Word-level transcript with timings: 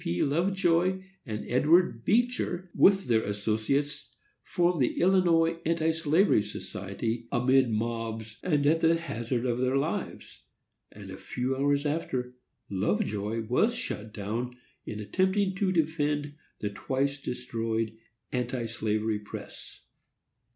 P. 0.03 0.23
Lovejoy 0.23 1.03
and 1.27 1.47
Edward 1.47 2.03
Beecher, 2.03 2.71
with 2.73 3.05
their 3.05 3.21
associates, 3.21 4.09
formed 4.41 4.81
the 4.81 4.99
Illinois 4.99 5.59
Anti 5.63 5.91
slavery 5.91 6.41
Society, 6.41 7.27
amid 7.31 7.69
mobs 7.69 8.37
and 8.41 8.65
at 8.65 8.79
the 8.79 8.95
hazard 8.95 9.45
of 9.45 9.59
their 9.59 9.77
lives; 9.77 10.41
and, 10.91 11.11
a 11.11 11.17
few 11.17 11.55
hours 11.55 11.85
after, 11.85 12.33
Lovejoy 12.67 13.41
was 13.45 13.75
shot 13.75 14.11
down 14.11 14.57
in 14.87 14.99
attempting 14.99 15.53
to 15.57 15.71
defend 15.71 16.33
the 16.61 16.71
twice 16.71 17.21
destroyed 17.21 17.95
anti 18.31 18.65
slavery 18.65 19.19
press. 19.19 19.83